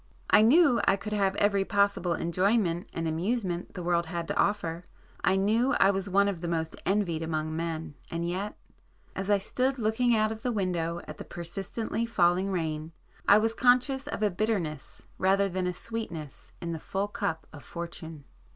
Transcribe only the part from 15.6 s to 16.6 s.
a sweetness